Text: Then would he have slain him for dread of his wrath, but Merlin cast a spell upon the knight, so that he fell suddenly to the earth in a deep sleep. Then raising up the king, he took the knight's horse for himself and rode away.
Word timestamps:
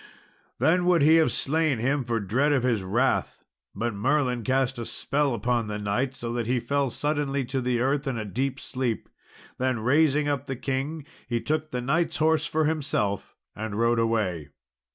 Then 0.57 0.85
would 0.85 1.03
he 1.03 1.17
have 1.17 1.31
slain 1.31 1.77
him 1.77 2.03
for 2.03 2.19
dread 2.19 2.51
of 2.53 2.63
his 2.63 2.81
wrath, 2.81 3.43
but 3.75 3.93
Merlin 3.93 4.41
cast 4.43 4.79
a 4.79 4.85
spell 4.87 5.35
upon 5.35 5.67
the 5.67 5.77
knight, 5.77 6.15
so 6.15 6.33
that 6.33 6.47
he 6.47 6.59
fell 6.59 6.89
suddenly 6.89 7.45
to 7.45 7.61
the 7.61 7.81
earth 7.81 8.07
in 8.07 8.17
a 8.17 8.25
deep 8.25 8.59
sleep. 8.59 9.09
Then 9.59 9.81
raising 9.81 10.27
up 10.27 10.47
the 10.47 10.55
king, 10.55 11.05
he 11.27 11.39
took 11.39 11.69
the 11.69 11.81
knight's 11.81 12.17
horse 12.17 12.47
for 12.47 12.65
himself 12.65 13.35
and 13.55 13.77
rode 13.77 13.99
away. 13.99 14.49